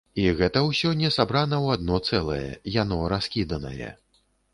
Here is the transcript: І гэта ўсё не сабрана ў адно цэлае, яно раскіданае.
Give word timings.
І 0.19 0.23
гэта 0.37 0.61
ўсё 0.67 0.93
не 1.01 1.09
сабрана 1.17 1.57
ў 1.65 1.75
адно 1.77 1.99
цэлае, 2.07 2.49
яно 2.77 2.97
раскіданае. 3.13 3.91